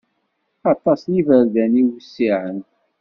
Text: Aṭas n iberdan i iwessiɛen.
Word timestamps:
Aṭas 0.73 0.99
n 1.03 1.11
iberdan 1.19 1.73
i 1.81 1.81
iwessiɛen. 1.81 2.59